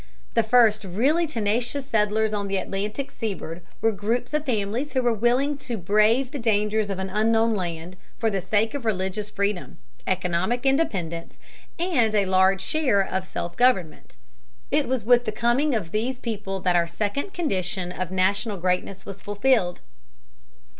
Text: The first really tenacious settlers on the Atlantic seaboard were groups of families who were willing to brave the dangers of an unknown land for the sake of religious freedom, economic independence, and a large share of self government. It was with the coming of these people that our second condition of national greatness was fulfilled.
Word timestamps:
The 0.33 0.41
first 0.41 0.83
really 0.83 1.27
tenacious 1.27 1.85
settlers 1.85 2.33
on 2.33 2.47
the 2.47 2.57
Atlantic 2.57 3.11
seaboard 3.11 3.61
were 3.81 3.91
groups 3.91 4.33
of 4.33 4.45
families 4.45 4.93
who 4.93 5.01
were 5.03 5.13
willing 5.13 5.59
to 5.59 5.77
brave 5.77 6.31
the 6.31 6.39
dangers 6.39 6.89
of 6.89 6.97
an 6.97 7.11
unknown 7.11 7.53
land 7.53 7.97
for 8.17 8.31
the 8.31 8.41
sake 8.41 8.73
of 8.73 8.83
religious 8.83 9.29
freedom, 9.29 9.77
economic 10.07 10.65
independence, 10.65 11.37
and 11.77 12.15
a 12.15 12.25
large 12.25 12.61
share 12.61 13.05
of 13.07 13.27
self 13.27 13.55
government. 13.55 14.17
It 14.71 14.87
was 14.87 15.05
with 15.05 15.25
the 15.25 15.31
coming 15.31 15.75
of 15.75 15.91
these 15.91 16.17
people 16.17 16.59
that 16.61 16.75
our 16.75 16.87
second 16.87 17.31
condition 17.31 17.91
of 17.91 18.09
national 18.09 18.57
greatness 18.57 19.05
was 19.05 19.21
fulfilled. 19.21 19.81